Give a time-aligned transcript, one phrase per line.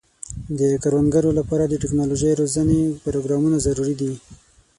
[0.59, 4.11] د کروندګرو لپاره د ټکنالوژۍ روزنې پروګرامونه ضروري دي.